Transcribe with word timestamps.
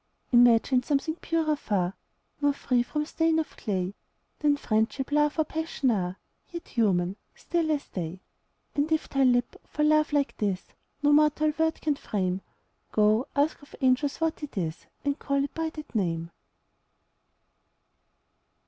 Imagine 0.31 0.81
something 0.81 1.13
purer 1.17 1.55
far, 1.55 1.93
More 2.41 2.53
free 2.53 2.81
from 2.81 3.05
stain 3.05 3.37
of 3.37 3.55
clay 3.55 3.93
Than 4.39 4.57
Friendship, 4.57 5.11
Love, 5.11 5.37
or 5.37 5.45
Passion 5.45 5.91
are, 5.91 6.17
Yet 6.51 6.69
human, 6.69 7.17
still 7.35 7.69
as 7.69 7.87
they: 7.89 8.19
And 8.73 8.91
if 8.91 9.07
thy 9.09 9.23
lip, 9.23 9.61
for 9.67 9.83
love 9.83 10.11
like 10.11 10.35
this, 10.37 10.65
No 11.03 11.11
mortal 11.13 11.53
word 11.59 11.79
can 11.81 11.93
frame, 11.97 12.41
Go, 12.91 13.27
ask 13.35 13.61
of 13.61 13.75
angels 13.79 14.17
what 14.19 14.41
it 14.41 14.57
is, 14.57 14.87
And 15.05 15.19
call 15.19 15.43
it 15.43 15.53
by 15.53 15.69
that 15.69 15.93
name! 15.93 16.31